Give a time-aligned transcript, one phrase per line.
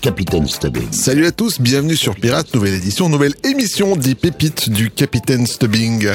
[0.00, 0.92] Capitaine Stubbing.
[0.92, 6.08] Salut à tous, bienvenue sur Pirate, nouvelle édition, nouvelle émission des pépites du Capitaine Stubbing.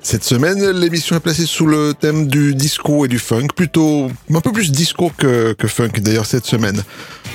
[0.00, 4.40] Cette semaine, l'émission est placée sous le thème du disco et du funk, plutôt un
[4.40, 6.82] peu plus disco que, que funk d'ailleurs cette semaine.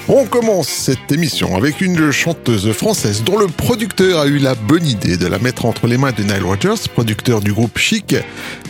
[0.09, 4.87] On commence cette émission avec une chanteuse française dont le producteur a eu la bonne
[4.87, 8.15] idée de la mettre entre les mains de Nile Rodgers, producteur du groupe Chic.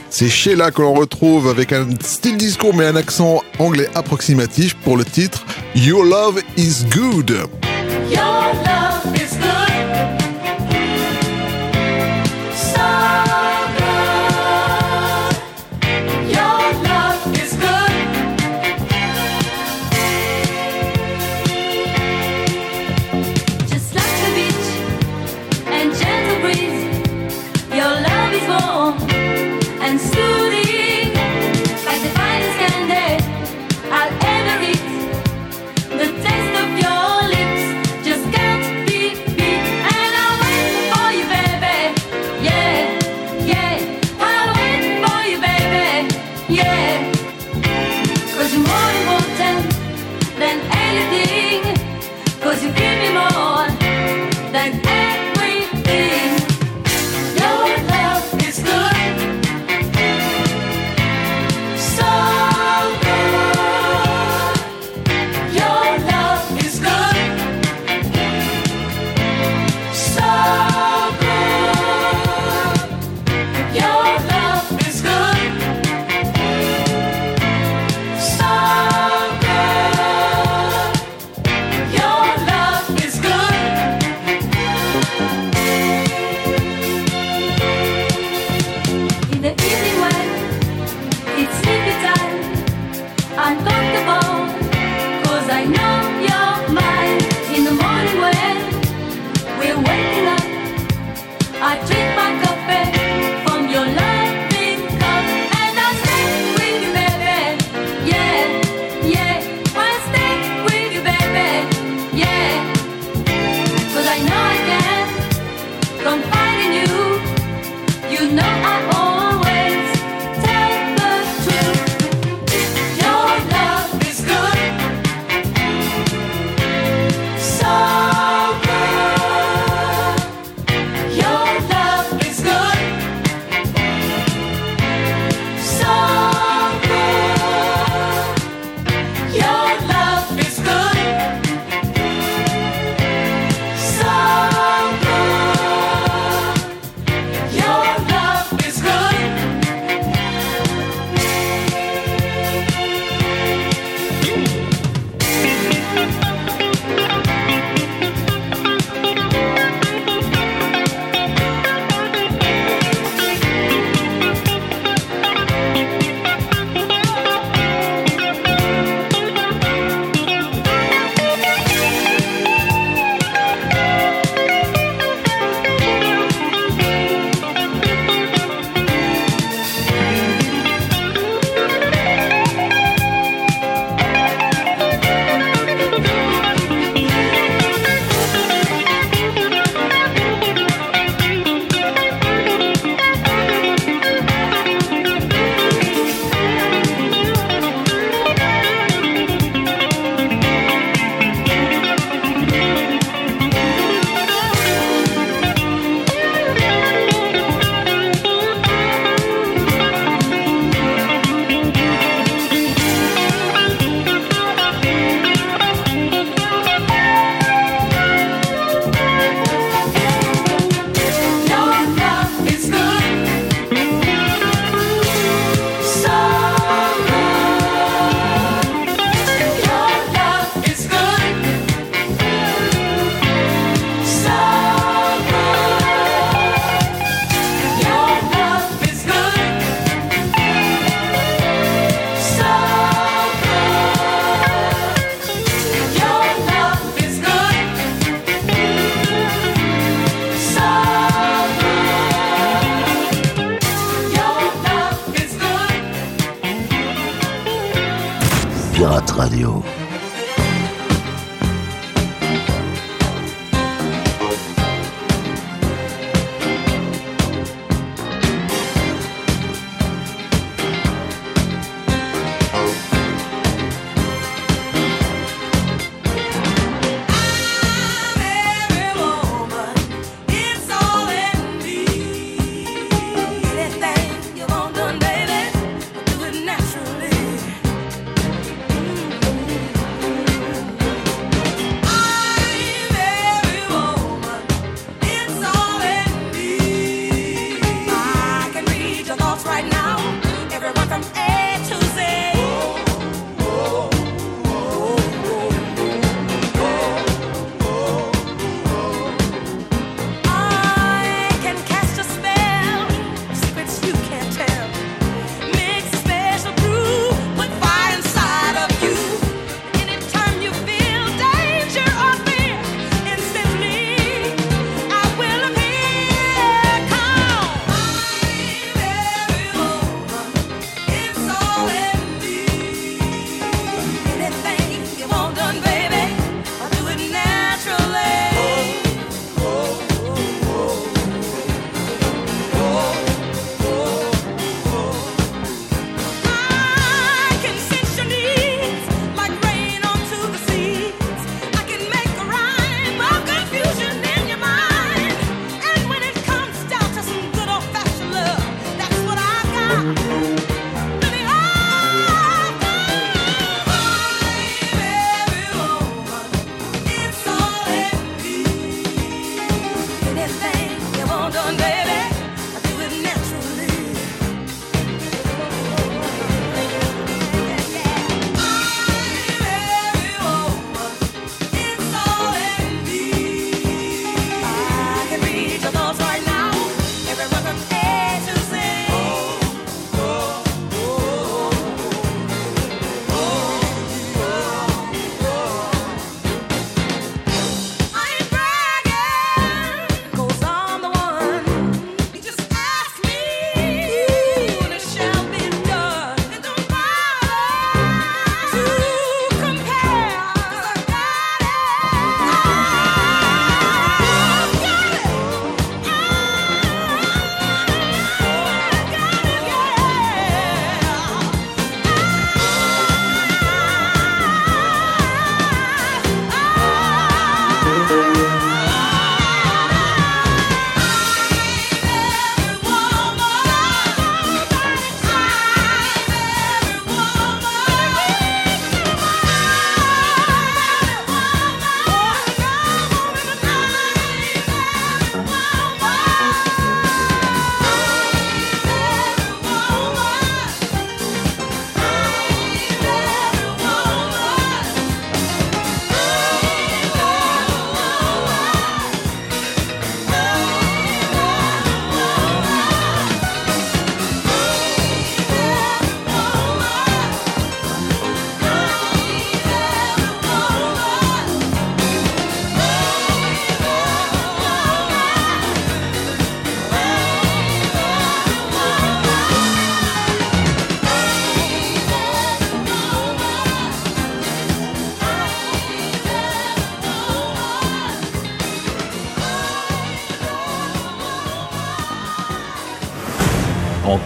[0.10, 4.98] C'est Sheila que l'on retrouve avec un style disco mais un accent anglais approximatif pour
[4.98, 7.48] le titre Your Love is Good.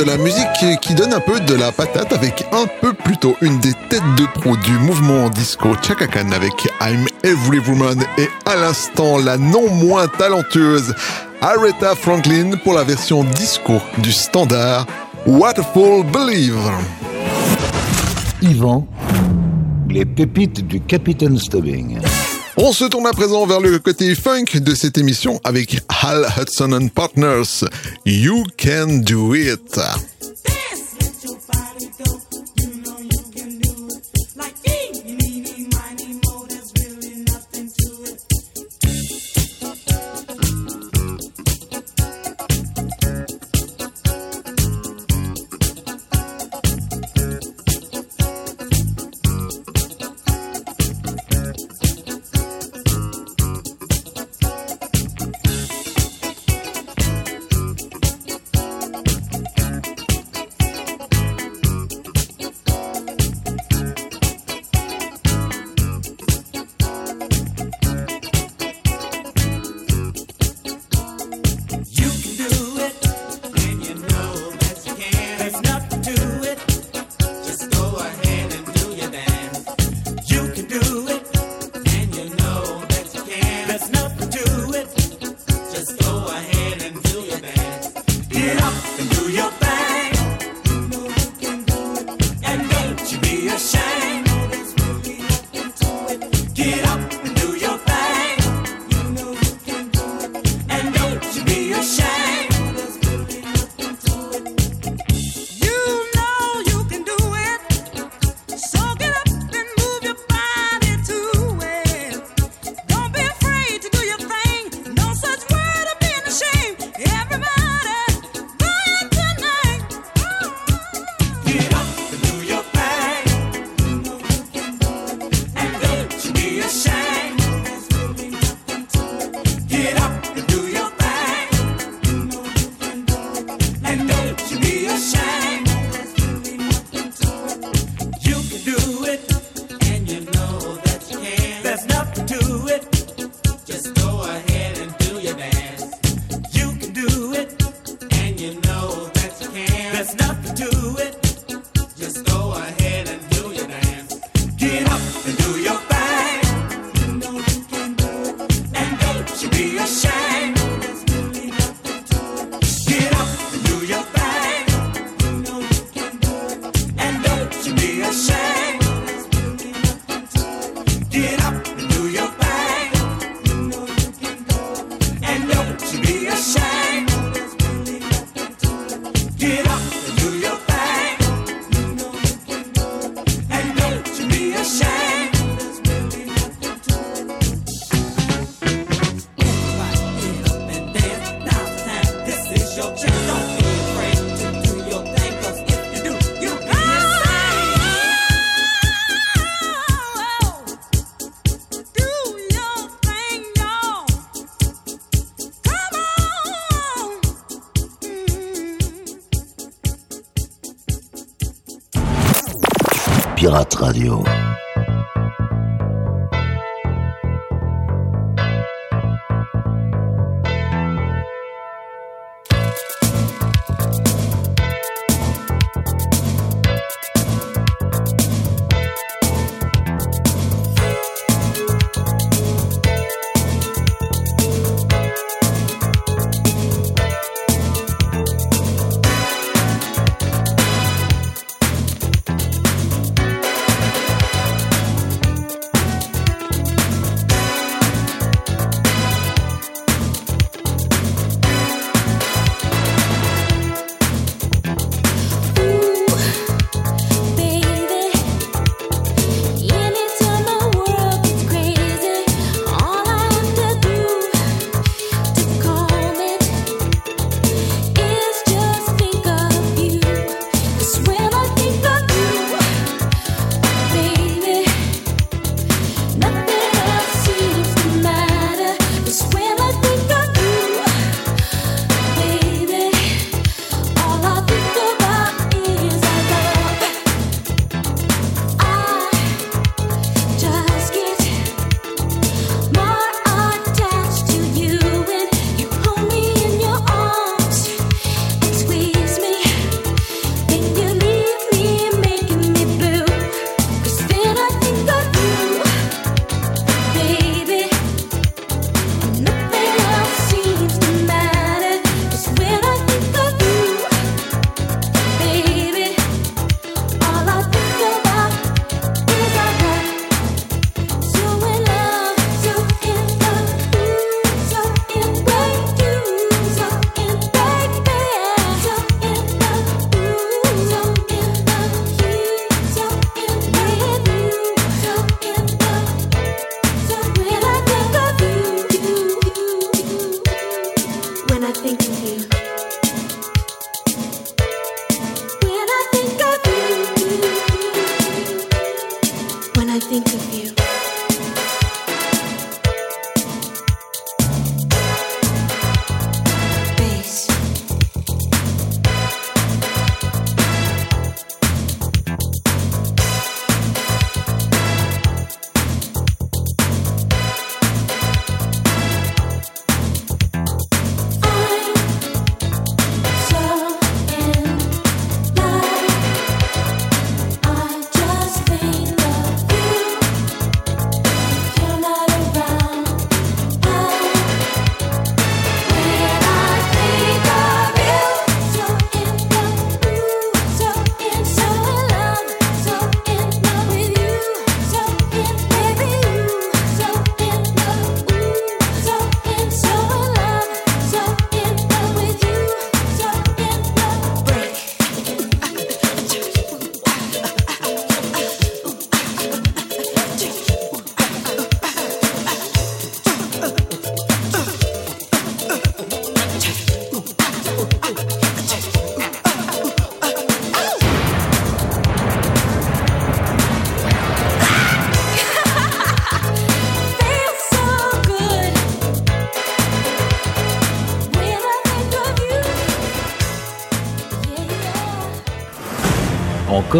[0.00, 3.36] de la musique qui donne un peu de la patate avec un peu plus tôt
[3.42, 8.28] une des têtes de proue du mouvement disco Chaka Khan avec I'm Every Woman et
[8.46, 10.94] à l'instant la non moins talentueuse
[11.42, 14.86] Aretha Franklin pour la version disco du standard
[15.26, 16.70] Waterfall Believe.
[18.40, 18.88] Yvan,
[19.90, 21.98] les pépites du Capitaine Stubbing.
[22.56, 26.72] On se tourne à présent vers le côté funk de cette émission avec Hal Hudson
[26.72, 27.64] and Partners.
[28.04, 30.09] You Can Do It.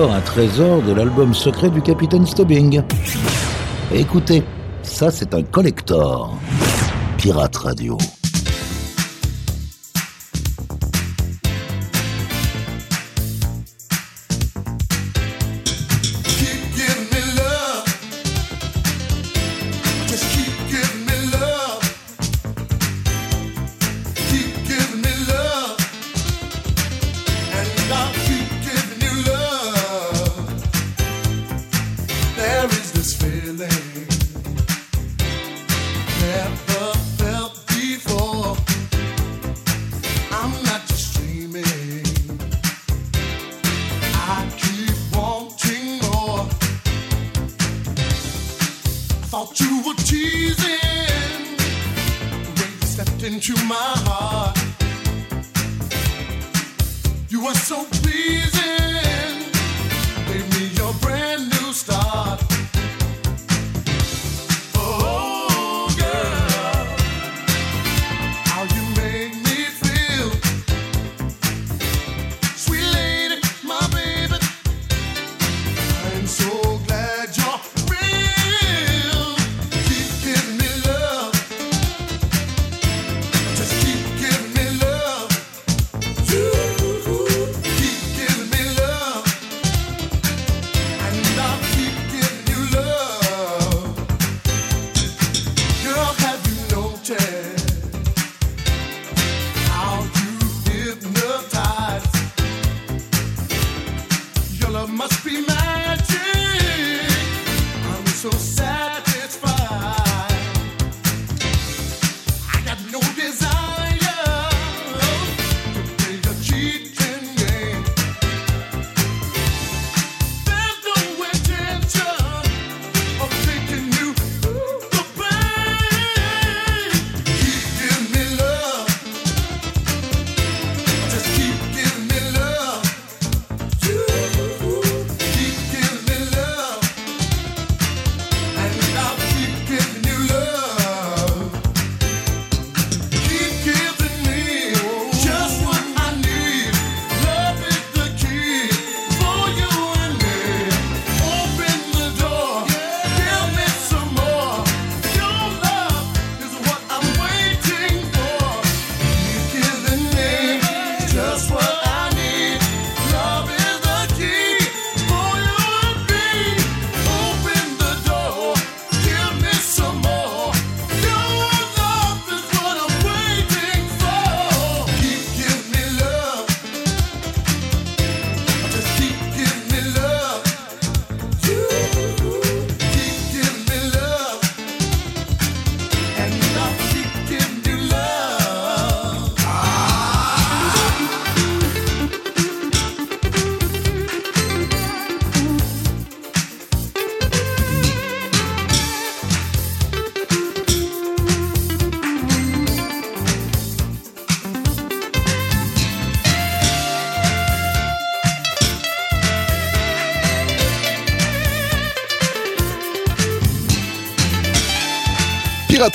[0.08, 2.82] un trésor de l'album secret du capitaine Stubbing.
[3.92, 4.42] Écoutez,
[4.82, 6.38] ça c'est un collector.
[7.18, 7.98] Pirate Radio.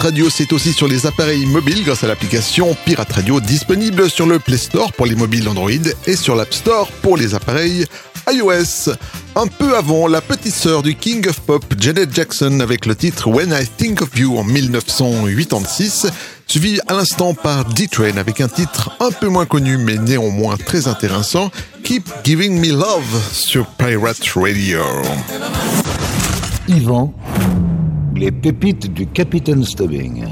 [0.05, 4.37] Radio, c'est aussi sur les appareils mobiles grâce à l'application Pirate Radio disponible sur le
[4.37, 5.71] Play Store pour les mobiles Android
[6.05, 7.87] et sur l'App Store pour les appareils
[8.31, 8.91] iOS.
[9.35, 13.29] Un peu avant, la petite sœur du King of Pop, Janet Jackson, avec le titre
[13.29, 16.05] When I Think of You en 1986,
[16.45, 20.87] suivi à l'instant par D-Train avec un titre un peu moins connu mais néanmoins très
[20.87, 21.49] intéressant,
[21.83, 24.83] Keep Giving Me Love sur Pirate Radio.
[26.67, 27.11] Yvan
[28.17, 30.25] les pépites du Capitaine Stubbing.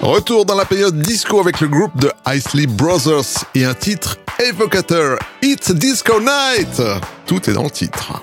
[0.00, 5.18] Retour dans la période disco avec le groupe de Isley Brothers et un titre évocateur
[5.42, 6.82] It's Disco Night.
[7.26, 8.22] Tout est dans le titre.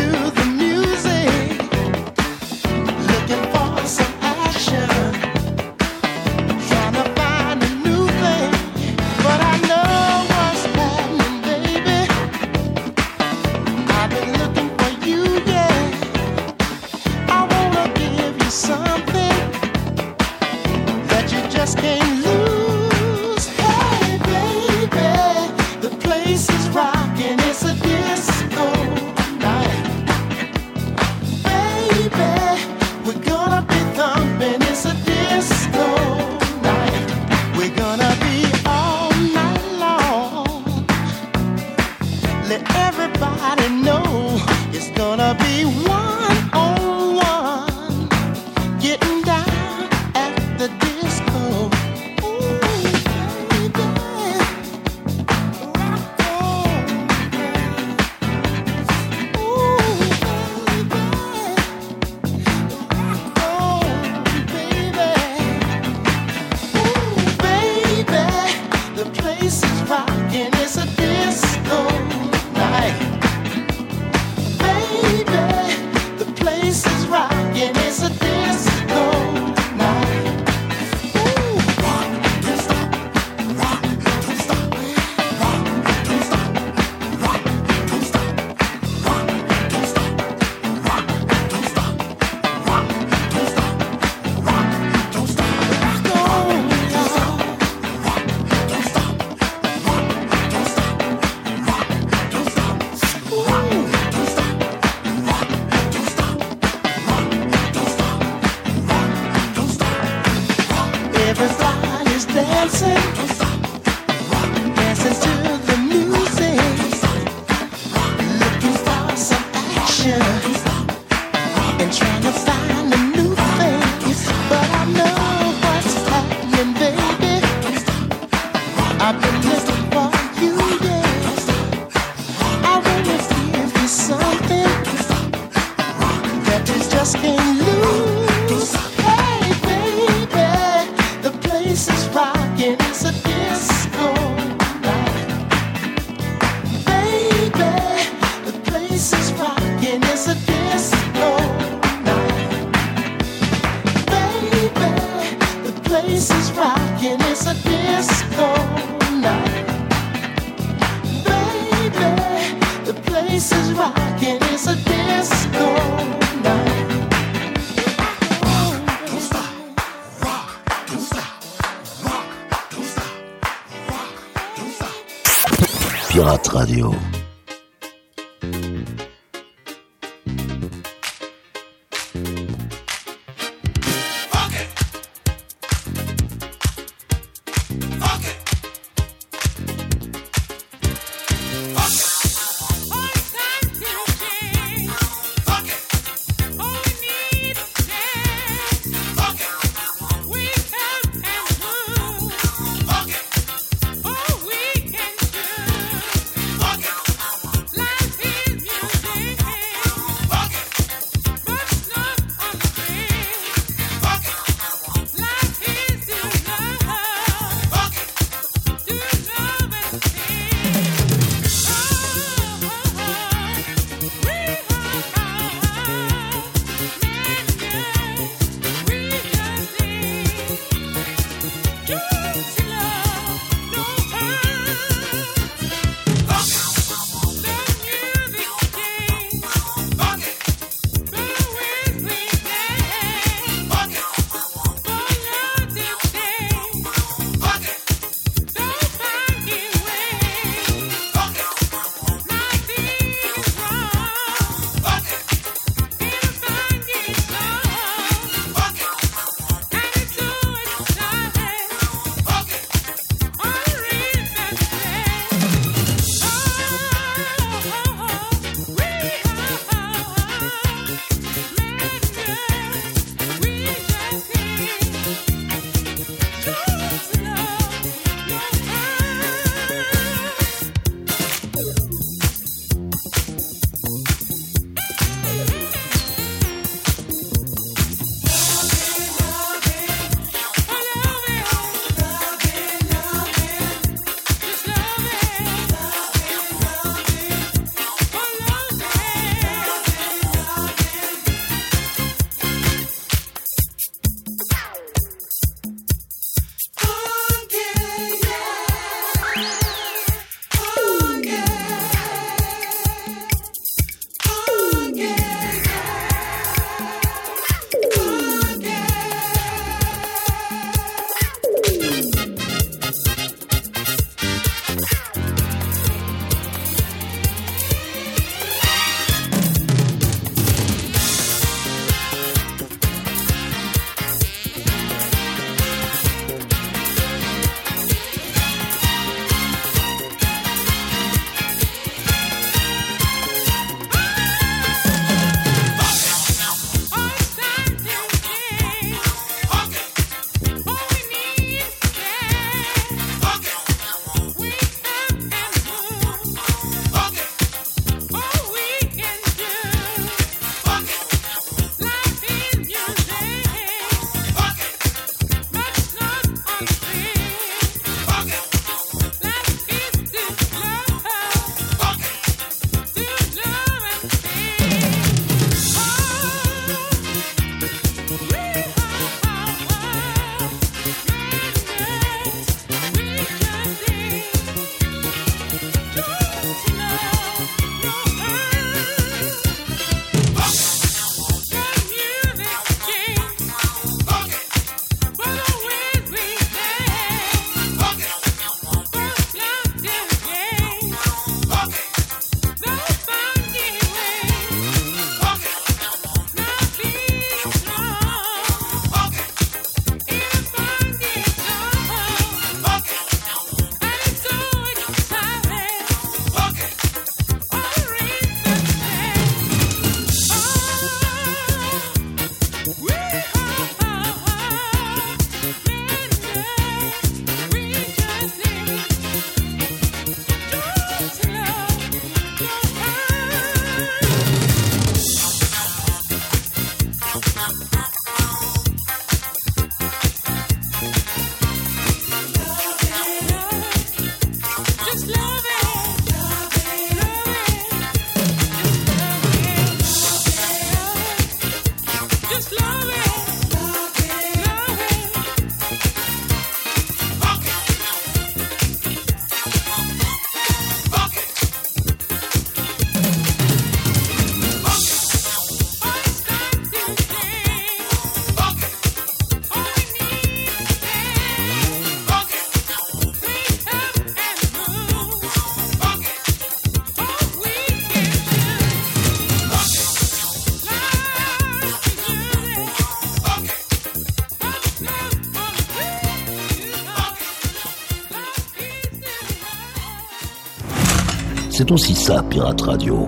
[491.71, 493.07] aussi ça, Pirate Radio.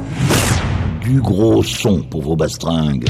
[1.02, 3.10] Du gros son pour vos bastringues.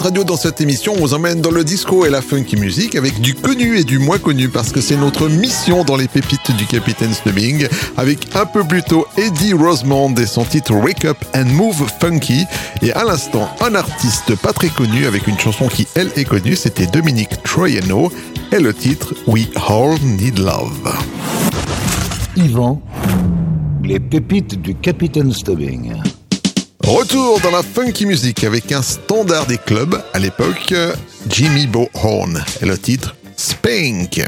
[0.00, 3.20] Radio dans cette émission, on vous emmène dans le disco et la funky music avec
[3.20, 6.66] du connu et du moins connu parce que c'est notre mission dans les pépites du
[6.66, 7.66] Capitaine Stubbing
[7.96, 12.44] avec un peu plus tôt Eddie Rosemond et son titre Wake Up and Move Funky
[12.80, 16.56] et à l'instant un artiste pas très connu avec une chanson qui elle est connue,
[16.56, 18.10] c'était Dominique Troiano
[18.50, 20.96] et le titre We All Need Love.
[22.36, 22.80] Yvan,
[23.82, 25.92] les pépites du Capitaine Stubbing.
[26.92, 30.74] Retour dans la funky music avec un standard des clubs à l'époque,
[31.26, 34.20] Jimmy Bo Horn et le titre Spank.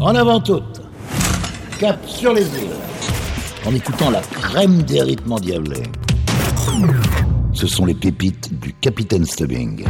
[0.00, 0.62] En avant toute,
[1.78, 2.70] cap sur les îles,
[3.66, 5.82] en écoutant la crème des rythmes endiablés.
[7.56, 9.82] Ce sont les pépites du Capitaine Stubbing.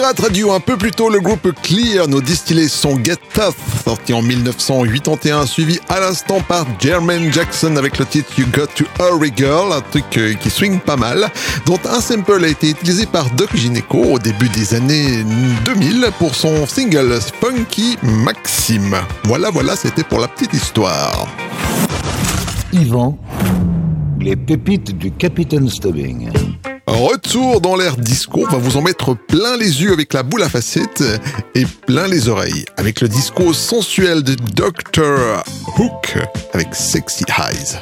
[0.00, 4.14] Pirate Radio, un peu plus tôt, le groupe Clear nous distillait son Get Tough, sorti
[4.14, 9.30] en 1981, suivi à l'instant par Jermaine Jackson avec le titre You Got to Hurry
[9.36, 11.28] Girl, un truc euh, qui swing pas mal,
[11.66, 15.22] dont un sample a été utilisé par Doc Gineco au début des années
[15.66, 18.96] 2000 pour son single Funky Maxime.
[19.24, 21.28] Voilà, voilà, c'était pour la petite histoire.
[22.72, 23.18] Yvan,
[24.18, 26.30] les pépites du Capitaine Stubbing.
[26.90, 30.48] Retour dans l'air disco, va vous en mettre plein les yeux avec la boule à
[30.48, 31.04] facettes
[31.54, 35.40] et plein les oreilles avec le disco sensuel de Dr.
[35.78, 36.18] Hook
[36.52, 37.78] avec Sexy Eyes.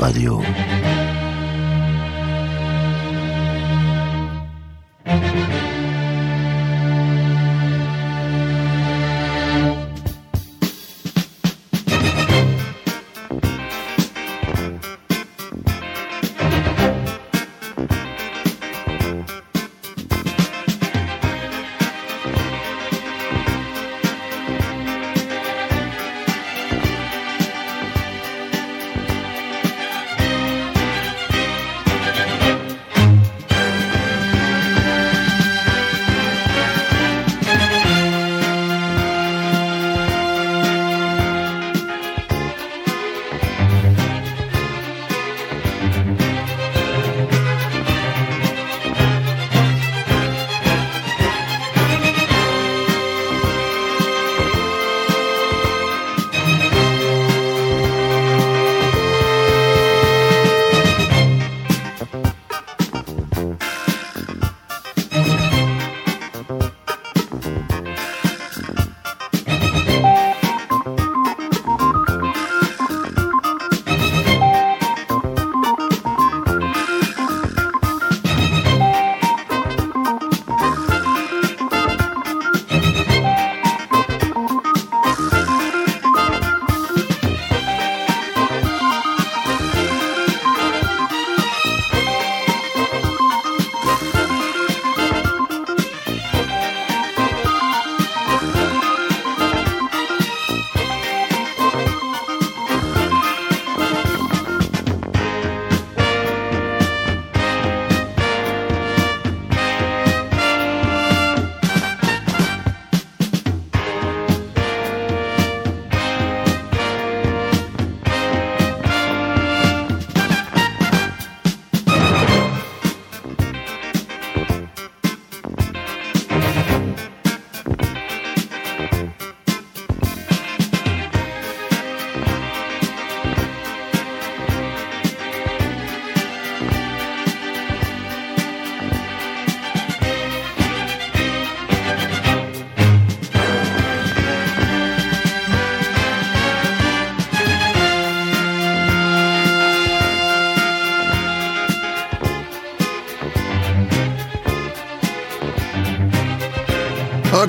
[0.00, 1.05] Radio.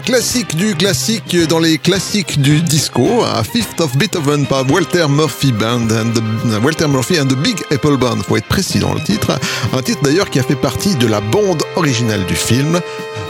[0.08, 5.52] Classique du classique dans les classiques du disco, un Fifth of Beethoven par Walter Murphy
[5.52, 9.02] Band and the, Walter Murphy and the Big Apple Band, faut être précis dans le
[9.02, 9.38] titre.
[9.74, 12.80] Un titre d'ailleurs qui a fait partie de la bande originale du film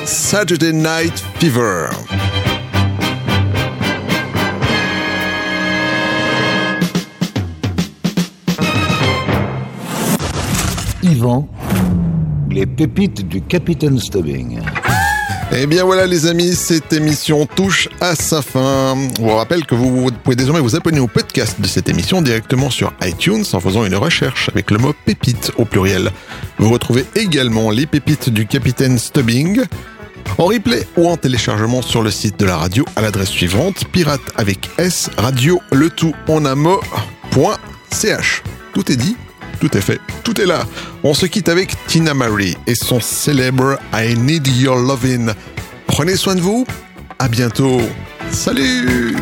[0.05, 1.88] Saturday Night Fever.
[11.01, 11.49] Yvan,
[12.51, 14.59] les pépites du Capitaine Stubbing.
[15.60, 18.95] Eh bien voilà les amis, cette émission touche à sa fin.
[19.18, 22.70] Je vous rappelle que vous pouvez désormais vous abonner au podcast de cette émission directement
[22.70, 26.12] sur iTunes en faisant une recherche avec le mot pépite au pluriel.
[26.60, 29.64] Vous retrouvez également les pépites du capitaine Stubbing
[30.38, 34.22] en replay ou en téléchargement sur le site de la radio à l'adresse suivante pirate
[34.36, 36.55] avec S radio le tout en un
[37.32, 37.58] point
[37.89, 38.43] ch.
[38.76, 39.18] Tout est dit,
[39.58, 40.66] tout est fait, tout est là.
[41.03, 45.34] On se quitte avec Tina Marie et son célèbre I Need Your Lovin'.
[45.88, 46.66] Prenez soin de vous.
[47.20, 47.82] À bientôt.
[48.32, 49.16] Salut